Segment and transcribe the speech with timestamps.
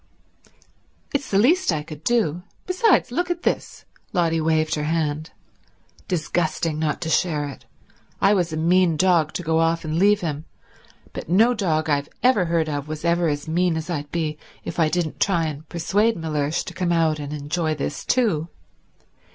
[1.13, 2.41] "It's the least I could do.
[2.65, 5.29] Besides—look at this." Lotty waived her hand.
[6.07, 7.65] "Disgusting not to share it.
[8.19, 10.45] I was a mean dog to go off and leave him,
[11.13, 14.79] but no dog I've every heard of was ever as mean as I'd be if
[14.79, 18.47] I didn't try and persuade Mellersh to come out and enjoy this too.